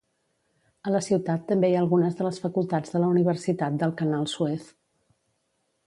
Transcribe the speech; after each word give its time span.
A 0.89 0.93
la 0.93 1.01
ciutat 1.07 1.43
també 1.51 1.69
hi 1.69 1.77
ha 1.79 1.83
algunes 1.85 2.17
de 2.21 2.27
les 2.29 2.41
facultats 2.47 2.95
de 2.97 3.05
la 3.05 3.13
Universitat 3.13 3.79
del 3.85 3.95
Canal 4.01 4.29
Suez. 4.35 4.69